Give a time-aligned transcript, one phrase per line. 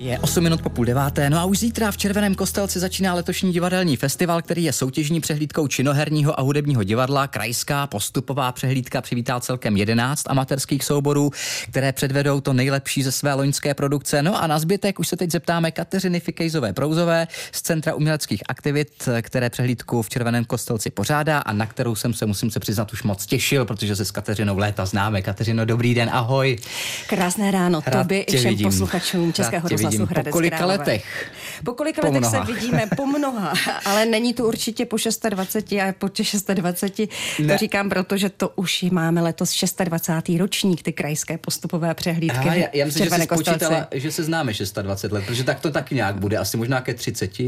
[0.00, 3.52] Je 8 minut po půl deváté, no a už zítra v Červeném kostelci začíná letošní
[3.52, 7.26] divadelní festival, který je soutěžní přehlídkou činoherního a hudebního divadla.
[7.26, 11.30] Krajská postupová přehlídka přivítá celkem 11 amatérských souborů,
[11.68, 14.22] které předvedou to nejlepší ze své loňské produkce.
[14.22, 19.08] No a na zbytek už se teď zeptáme Kateřiny Fikejzové Prouzové z Centra uměleckých aktivit,
[19.22, 23.02] které přehlídku v Červeném kostelci pořádá a na kterou jsem se, musím se přiznat, už
[23.02, 25.22] moc těšil, protože se s Kateřinou léta známe.
[25.22, 26.58] Kateřino, dobrý den, ahoj.
[27.06, 28.68] Krásné ráno tobě i všem vidím.
[28.68, 30.06] posluchačům Českého vidím.
[30.06, 30.78] Po kolika Králové.
[30.78, 31.30] letech?
[31.64, 32.46] Po kolika po letech mnoha.
[32.46, 32.88] se vidíme?
[32.96, 33.52] Po mnoha.
[33.84, 34.96] Ale není to určitě po
[35.30, 36.08] 26 a po
[36.54, 37.10] 26.
[37.38, 37.52] Ne.
[37.52, 40.38] To říkám proto, že to už máme letos 26.
[40.38, 42.38] ročník, ty krajské postupové přehlídky.
[42.38, 45.70] Aha, já, já myslím, že jsi spočítala, že se známe 26 let, protože tak to
[45.70, 47.30] taky nějak bude, asi možná ke 30.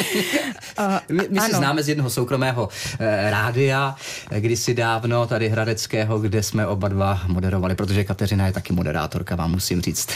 [1.08, 2.68] my my se známe z jednoho soukromého
[2.98, 3.96] eh, rádia,
[4.30, 9.36] eh, kdysi dávno, tady Hradeckého, kde jsme oba dva moderovali, protože Kateřina je taky moderátorka,
[9.36, 10.08] vám musím říct.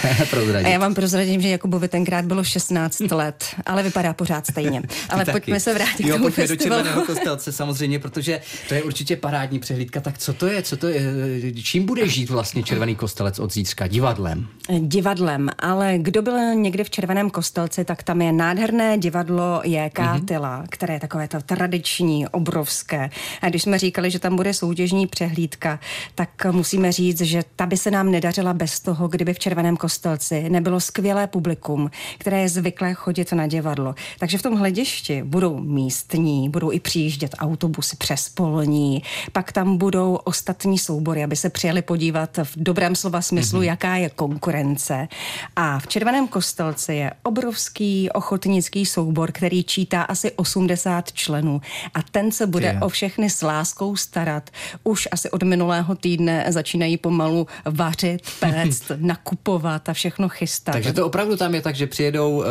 [0.64, 4.82] A já vám prozradím, že Jakubovi tenkrát bylo 16 let, ale vypadá pořád stejně.
[5.08, 5.40] Ale taky.
[5.40, 6.82] pojďme se vrátit jo, k tomu pojďme festivalu.
[6.82, 10.00] do Červeného kostelce samozřejmě, protože to je určitě parádní přehlídka.
[10.00, 10.62] Tak co to je?
[10.62, 11.02] Co to je?
[11.62, 13.86] Čím bude žít vlastně Červený kostelec od zítřka?
[13.86, 14.46] Divadlem?
[14.78, 19.98] Divadlem, ale kdo byl někdy v Červeném kostelci, tak tam je nádherné divadlo J.K.
[19.98, 20.24] Mm-hmm.
[20.24, 23.10] Tyla, které je takové to tradiční, obrovské.
[23.42, 25.80] A když jsme říkali, že tam bude soutěžní přehlídka,
[26.14, 30.45] tak musíme říct, že ta by se nám nedařila bez toho, kdyby v Červeném kostelci
[30.50, 33.94] nebylo skvělé publikum, které je zvyklé chodit na divadlo.
[34.18, 40.14] Takže v tom hledišti budou místní, budou i přijíždět autobusy přes polní, pak tam budou
[40.14, 43.64] ostatní soubory, aby se přijeli podívat v dobrém slova smyslu, mm-hmm.
[43.64, 45.08] jaká je konkurence.
[45.56, 51.60] A v Červeném kostelci je obrovský ochotnický soubor, který čítá asi 80 členů
[51.94, 52.82] a ten se bude yeah.
[52.82, 54.50] o všechny s láskou starat.
[54.84, 60.72] Už asi od minulého týdne začínají pomalu vařit, péct, nakupovat a všechno chystat.
[60.72, 62.44] Takže to opravdu tam je tak, že přijedou uh,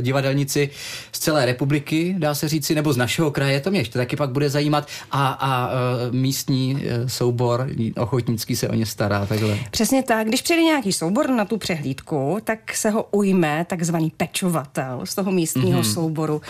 [0.00, 0.70] divadelníci
[1.12, 4.30] z celé republiky, dá se říci, nebo z našeho kraje, to mě ještě taky pak
[4.30, 9.26] bude zajímat, a, a uh, místní uh, soubor ochotnický se o ně stará.
[9.26, 9.58] Takhle.
[9.70, 10.26] Přesně tak.
[10.26, 15.32] Když přijde nějaký soubor na tu přehlídku, tak se ho ujme takzvaný pečovatel z toho
[15.32, 15.94] místního mm-hmm.
[15.94, 16.42] souboru,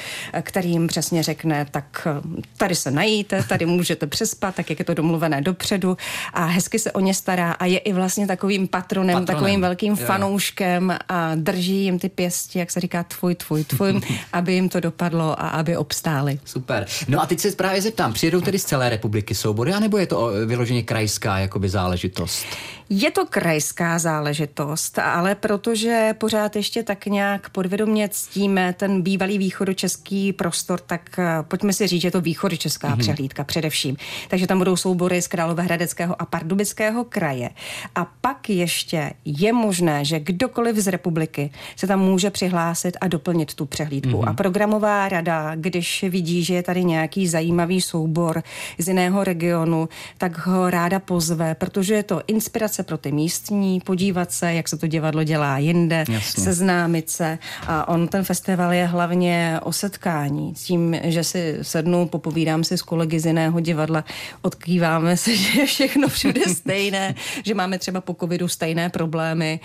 [0.42, 2.08] který jim přesně řekne, tak
[2.56, 5.96] tady se najíte, tady můžete přespat, tak jak je to domluvené dopředu
[6.32, 9.26] a hezky se o ně stará a je i vlastně takovým patronem, patronem.
[9.26, 10.06] takovým velkým jo.
[10.06, 14.00] fanouškem a drží jim ty pěsti, jak se říká, tvůj, tvůj, tvůj,
[14.32, 16.40] aby jim to dopadlo a aby obstáli.
[16.44, 16.86] Super.
[17.08, 20.30] No a teď se právě zeptám, přijedou tedy z celé republiky soubory, anebo je to
[20.46, 22.46] vyloženě krajská jakoby záležitost?
[22.94, 30.32] Je to krajská záležitost, ale protože pořád ještě tak nějak podvědomě ctíme ten bývalý východočeský
[30.32, 32.98] prostor, tak eh, pojďme si říct, že to východočeská mm-hmm.
[32.98, 33.96] přehlídka především.
[34.28, 37.50] Takže tam budou soubory z Královéhradeckého a Pardubického kraje.
[37.94, 43.54] A pak ještě je možné, že kdokoliv z republiky se tam může přihlásit a doplnit
[43.54, 44.10] tu přehlídku.
[44.10, 44.28] Mm-hmm.
[44.28, 48.42] A programová rada, když vidí, že je tady nějaký zajímavý soubor
[48.78, 49.88] z jiného regionu,
[50.18, 54.76] tak ho ráda pozve, protože je to inspirace pro ty místní, podívat se, jak se
[54.76, 56.44] to divadlo dělá jinde, Jasně.
[56.44, 57.38] seznámit se.
[57.66, 60.54] A on, ten festival je hlavně o setkání.
[60.56, 64.04] S tím, že si sednu, popovídám si s kolegy z jiného divadla,
[64.42, 69.60] odkýváme se, že je všechno všude stejné, že máme třeba po covidu stejné problémy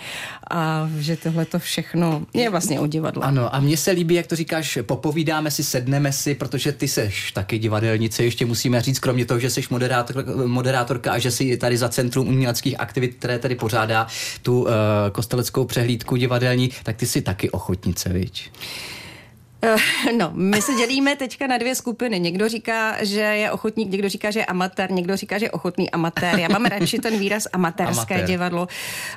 [0.50, 3.22] a že tohle to všechno je vlastně o divadle.
[3.24, 7.32] Ano, a mně se líbí, jak to říkáš, popovídáme si, sedneme si, protože ty seš
[7.32, 11.76] taky divadelnice, ještě musíme říct, kromě toho, že jsi moderátor, moderátorka a že jsi tady
[11.76, 14.06] za Centrum uměleckých aktivit aktivit, které tady pořádá
[14.42, 14.68] tu uh,
[15.12, 18.50] kosteleckou přehlídku divadelní, tak ty jsi taky ochotnice, viď?
[19.62, 19.76] Eh,
[20.12, 22.20] no, my se dělíme teďka na dvě skupiny.
[22.20, 25.90] Někdo říká, že je ochotník, někdo říká, že je amatér, někdo říká, že je ochotný
[25.90, 26.38] amatér.
[26.38, 28.26] Já mám radši ten výraz amatérské Amatér.
[28.26, 28.68] divadlo,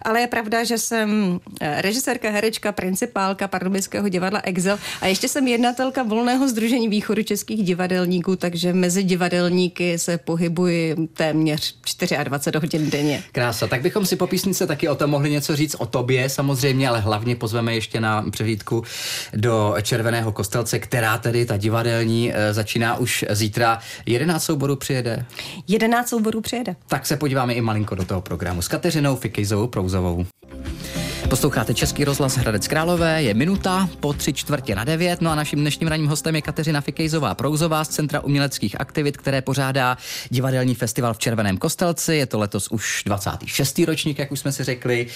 [0.01, 5.47] ale je pravda, že jsem eh, režisérka, herečka, principálka Pardubického divadla Exil a ještě jsem
[5.47, 11.75] jednatelka volného združení východu českých divadelníků, takže mezi divadelníky se pohybuji téměř
[12.23, 13.23] 24 hodin denně.
[13.31, 16.89] Krása, tak bychom si po písnice taky o tom mohli něco říct o tobě samozřejmě,
[16.89, 18.83] ale hlavně pozveme ještě na přehlídku
[19.33, 23.79] do Červeného Černého kostelce, která tedy ta divadelní e, začíná už zítra.
[24.05, 25.25] 11 souborů přijede?
[25.67, 26.75] 11 souborů přijede.
[26.87, 30.25] Tak se podíváme i malinko do toho programu s Kateřinou Fikejzovou Prouzovou.
[31.31, 35.59] Posloucháte Český rozhlas Hradec Králové, je minuta po tři čtvrtě na devět, no a naším
[35.59, 39.97] dnešním ranním hostem je Kateřina Fikejzová Prouzová z Centra uměleckých aktivit, které pořádá
[40.29, 42.15] divadelní festival v Červeném kostelci.
[42.15, 43.79] Je to letos už 26.
[43.79, 45.07] ročník, jak už jsme si řekli.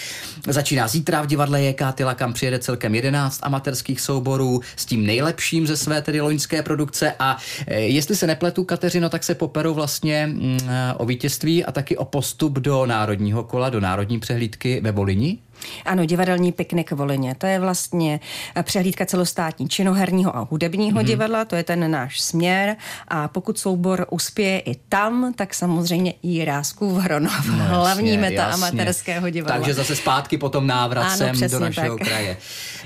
[0.47, 5.67] Začíná zítra v divadle JK Tyla, kam přijede celkem 11 amatérských souborů s tím nejlepším
[5.67, 7.37] ze své tedy loňské produkce a
[7.67, 10.59] e, jestli se nepletu, Kateřino, tak se poperou vlastně mm,
[10.97, 15.37] o vítězství a taky o postup do národního kola, do národní přehlídky ve Volini.
[15.85, 17.35] Ano, divadelní piknik Volině.
[17.35, 18.19] To je vlastně
[18.55, 21.05] eh, přehlídka celostátní činoherního a hudebního mm-hmm.
[21.05, 22.75] divadla, to je ten náš směr.
[23.07, 28.41] A pokud soubor uspěje i tam, tak samozřejmě i Rásku v Hronov, no, hlavní meta
[28.41, 28.53] jasně.
[28.53, 29.57] amatérského divadla.
[29.57, 32.07] Takže zase zpátky potom návrat ano, sem do našeho tak.
[32.07, 32.37] kraje.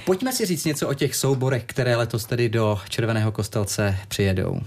[0.05, 4.59] Pojďme si říct něco o těch souborech, které letos tedy do Červeného kostelce přijedou.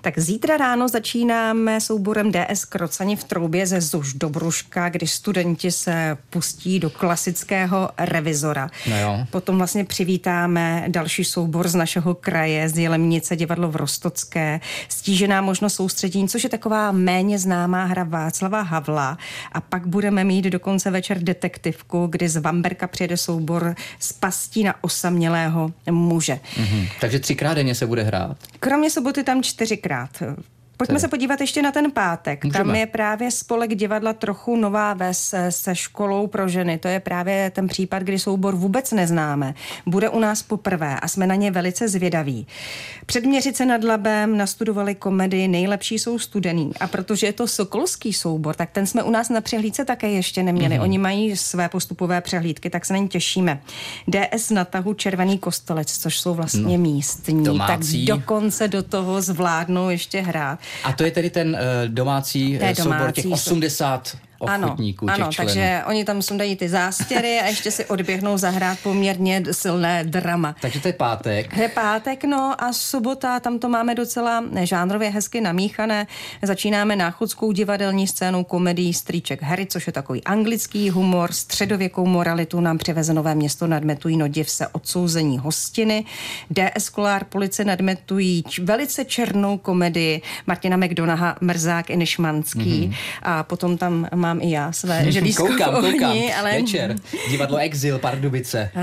[0.00, 5.72] Tak zítra ráno začínáme souborem DS Krocani v Troubě ze Zuž do Bruška, kdy studenti
[5.72, 7.33] se pustí do klasického
[7.98, 8.70] revizora.
[8.90, 9.26] No jo.
[9.30, 15.74] Potom vlastně přivítáme další soubor z našeho kraje, z Jelemnice divadlo v Rostocké, stížená možnost
[15.74, 19.18] soustředění, což je taková méně známá hra Václava Havla.
[19.52, 24.74] A pak budeme mít dokonce večer detektivku, kdy z Vamberka přijede soubor z pastí na
[24.80, 26.40] osamělého muže.
[26.56, 26.88] Mm-hmm.
[27.00, 28.36] Takže třikrát denně se bude hrát?
[28.60, 30.22] Kromě soboty tam čtyřikrát.
[30.76, 32.44] Pojďme se podívat ještě na ten pátek.
[32.44, 32.64] Můžeme.
[32.64, 36.78] Tam je právě spolek divadla trochu nová ves se školou pro ženy.
[36.78, 39.54] To je právě ten případ, kdy soubor vůbec neznáme.
[39.86, 42.46] Bude u nás poprvé a jsme na ně velice zvědaví.
[43.06, 46.72] Před Měřice nad Labem nastudovali komedii Nejlepší jsou studený.
[46.80, 50.42] A protože je to sokolský soubor, tak ten jsme u nás na přehlídce také ještě
[50.42, 50.76] neměli.
[50.76, 50.82] Mm-hmm.
[50.82, 53.60] Oni mají své postupové přehlídky, tak se na ně těšíme.
[54.08, 57.44] DS na tahu Červený kostelec, což jsou vlastně no, místní.
[57.44, 58.06] Domácí.
[58.06, 60.58] Tak dokonce do toho zvládnou ještě hrát.
[60.84, 65.32] A to je tedy ten uh, domácí, domácí soubor těch 80 ochotníků, ano, těch ano,
[65.32, 65.48] členů.
[65.48, 70.56] takže oni tam sundají ty zástěry a ještě si odběhnou zahrát poměrně silné drama.
[70.60, 71.56] Takže to je pátek.
[71.56, 76.06] Je pátek, no a sobota, tam to máme docela žánrově hezky namíchané.
[76.42, 82.78] Začínáme náchodskou divadelní scénou komedii Stříček Harry, což je takový anglický humor, středověkou moralitu nám
[82.78, 86.04] přiveze nové město nadmetují no div se odsouzení hostiny.
[86.50, 92.94] DS Kolár policie nadmetují velice černou komedii Martina McDonaha, Mrzák i Nešmanský mm-hmm.
[93.22, 96.16] a potom tam mám i já své želízko koukám, koukám.
[96.38, 96.52] ale...
[96.52, 96.96] Večer,
[97.30, 98.70] divadlo Exil, Pardubice.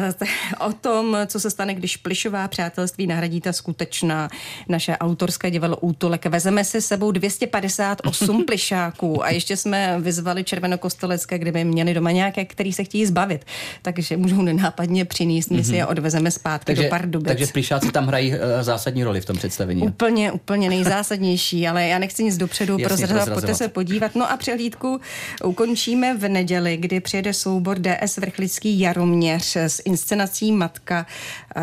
[0.59, 4.29] O tom, co se stane, když plišová přátelství nahradí ta skutečná
[4.69, 6.25] naše autorské divadlo Útolek.
[6.25, 12.73] Vezeme si sebou 258 plišáků a ještě jsme vyzvali Červenokostelecké, kdyby měli doma nějaké, který
[12.73, 13.45] se chtějí zbavit.
[13.81, 15.91] Takže můžou nenápadně přinést, my si je mhm.
[15.91, 17.27] odvezeme zpátky takže, do Pardubic.
[17.27, 19.81] Takže plišáci tam hrají uh, zásadní roli v tom představení.
[19.81, 24.15] Úplně, úplně nejzásadnější, ale já nechci nic dopředu prozrazovat, pojďte se podívat.
[24.15, 25.01] No a přehlídku
[25.43, 31.05] ukončíme v neděli, kdy přijede soubor DS Vrchlický Jaroměř s inscenací Matka,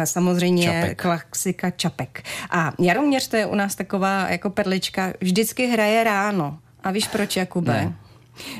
[0.04, 1.02] samozřejmě Čapek.
[1.02, 2.22] klasika Čapek.
[2.50, 6.58] A Jaroměř to je u nás taková jako perlička, vždycky hraje ráno.
[6.82, 7.72] A víš proč, Jakube?
[7.72, 8.07] Ne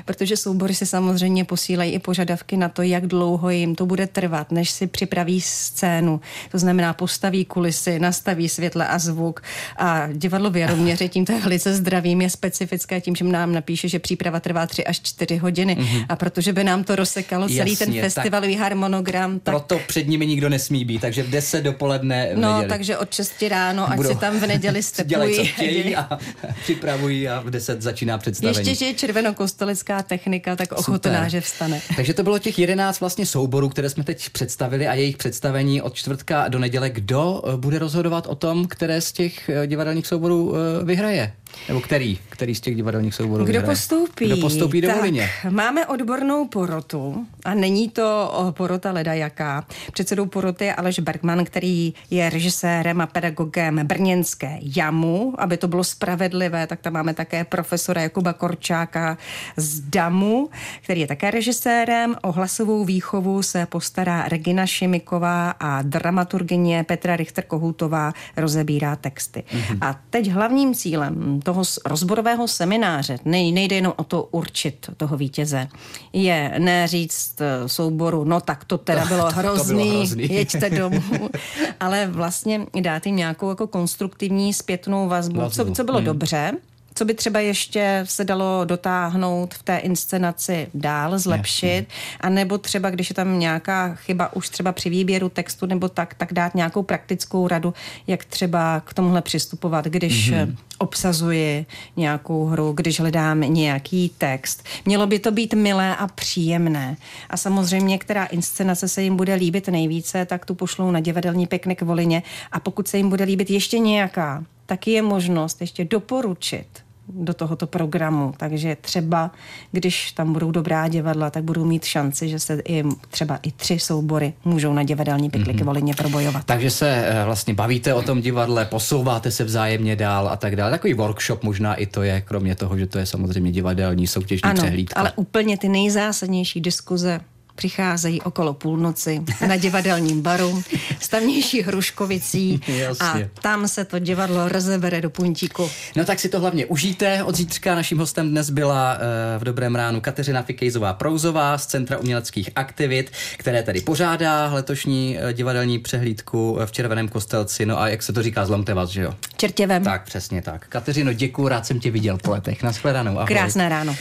[0.05, 4.53] protože soubory si samozřejmě posílají i požadavky na to, jak dlouho jim to bude trvat,
[4.53, 6.21] než si připraví scénu.
[6.51, 9.43] To znamená, postaví kulisy, nastaví světle a zvuk.
[9.77, 13.99] A divadlo v Jaroměře tímto je velice zdravým, je specifické tím, že nám napíše, že
[13.99, 15.77] příprava trvá 3 až 4 hodiny.
[15.77, 16.07] Mm-hmm.
[16.09, 19.41] A protože by nám to rozsekalo celý Jasně, ten festivalový tak harmonogram.
[19.41, 19.55] Tak...
[19.55, 22.69] Proto před nimi nikdo nesmí být, takže v 10 dopoledne v No, neděli.
[22.69, 24.09] takže od 6 ráno, ať Budou...
[24.09, 25.09] si tam v neděli stepují.
[25.11, 26.19] Dělají, co chtějí a
[26.63, 28.59] připravují a v 10 začíná představení.
[28.59, 31.81] Ještě, že je červenokostel pistolická technika, tak ochotná, že vstane.
[31.97, 35.95] Takže to bylo těch jedenáct vlastně souborů, které jsme teď představili a jejich představení od
[35.95, 36.91] čtvrtka do neděle.
[36.91, 41.33] Kdo eh, bude rozhodovat o tom, které z těch eh, divadelních souborů eh, vyhraje?
[41.69, 42.19] Nebo který?
[42.29, 43.67] Který z těch divadelních souborů Kdo vyhraje?
[43.77, 44.27] postoupí?
[44.27, 45.31] Kdo postoupí do Volině?
[45.51, 49.65] Máme odbornou porotu a není to porota leda jaká.
[49.93, 55.35] Předsedou poroty je Aleš Bergman, který je režisérem a pedagogem brněnské JAMu.
[55.39, 59.19] Aby to bylo spravedlivé, tak tam máme také profesora Jakuba Korčáka
[59.57, 60.51] z DAMu,
[60.83, 62.17] který je také režisérem.
[62.23, 69.45] O hlasovou výchovu se postará Regina Šimiková a dramaturgině Petra Richter-Kohoutová rozebírá texty.
[69.53, 69.79] Mm-hmm.
[69.81, 75.69] A teď hlavním cílem toho rozborového semináře, nejde jenom o to určit toho vítěze,
[76.13, 80.35] je ne říct eh, souboru, no tak to teda bylo, to, hrozný, to bylo hrozný,
[80.35, 81.31] jeďte domů,
[81.81, 85.65] ale vlastně dát jim nějakou jako konstruktivní zpětnou vazbu, vazbu.
[85.65, 86.07] Co, co bylo hmm.
[86.07, 86.53] dobře,
[86.99, 91.87] co by třeba ještě se dalo dotáhnout v té inscenaci dál, zlepšit,
[92.21, 96.15] a nebo třeba, když je tam nějaká chyba už třeba při výběru textu nebo tak,
[96.15, 97.75] tak dát nějakou praktickou radu,
[98.07, 100.57] jak třeba k tomuhle přistupovat, když mm-hmm.
[100.79, 104.65] obsazuji nějakou hru, když hledám nějaký text.
[104.85, 106.97] Mělo by to být milé a příjemné.
[107.31, 111.83] A samozřejmě, která inscenace se jim bude líbit nejvíce, tak tu pošlou na divadelní piknik
[111.83, 112.23] Volině.
[112.53, 117.67] A pokud se jim bude líbit ještě nějaká, taky je možnost ještě doporučit do tohoto
[117.67, 118.35] programu.
[118.37, 119.31] Takže třeba,
[119.73, 123.79] když tam budou dobrá divadla, tak budou mít šanci, že se i třeba i tři
[123.79, 125.67] soubory můžou na divadelní pikliky mm-hmm.
[125.67, 126.45] volině probojovat.
[126.45, 130.71] Takže se eh, vlastně bavíte o tom divadle, posouváte se vzájemně dál a tak dále.
[130.71, 134.63] Takový workshop možná i to je, kromě toho, že to je samozřejmě divadelní soutěžní ano,
[134.63, 135.01] přehlídka.
[135.01, 137.21] ale úplně ty nejzásadnější diskuze
[137.59, 140.63] přicházejí okolo půlnoci na divadelním baru
[141.01, 142.61] s tamnější Hruškovicí
[143.01, 145.71] a tam se to divadlo rozebere do puntíku.
[145.97, 147.23] No tak si to hlavně užijte.
[147.23, 149.01] Od zítřka naším hostem dnes byla uh,
[149.41, 155.33] v Dobrém ránu Kateřina Fikejzová Prouzová z Centra uměleckých aktivit, které tady pořádá letošní uh,
[155.33, 157.67] divadelní přehlídku v Červeném kostelci.
[157.67, 159.15] No a jak se to říká, zlomte vás, že jo?
[159.37, 159.85] Čertěvem.
[159.85, 160.67] Tak, přesně tak.
[160.69, 162.63] Kateřino, děkuji, rád jsem tě viděl po letech.
[162.63, 163.19] Naschledanou.
[163.19, 163.27] Ahoj.
[163.27, 163.97] Krásné ráno.